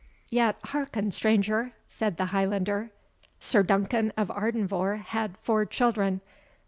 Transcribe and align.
"Yet 0.29 0.55
hearken, 0.63 1.11
stranger," 1.11 1.73
said 1.87 2.17
the 2.17 2.25
Highlander. 2.33 2.89
"Sir 3.39 3.61
Duncan 3.61 4.11
of 4.17 4.29
Ardenvohr 4.29 4.97
had 5.03 5.37
four 5.37 5.63
children. 5.63 6.21